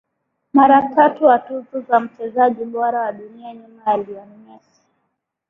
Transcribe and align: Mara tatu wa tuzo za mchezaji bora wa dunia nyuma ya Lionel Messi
Mara 0.53 0.89
tatu 0.95 1.25
wa 1.25 1.39
tuzo 1.39 1.81
za 1.81 1.99
mchezaji 1.99 2.65
bora 2.65 2.99
wa 2.99 3.11
dunia 3.11 3.53
nyuma 3.53 3.83
ya 3.85 3.97
Lionel 3.97 4.37
Messi 4.37 4.81